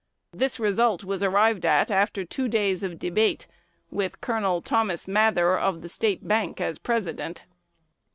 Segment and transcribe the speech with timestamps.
[0.33, 3.45] This result was arrived at after two days of debate,
[3.91, 4.59] with "Col.
[4.63, 7.43] Thomas Mather, of the State Bank, as president."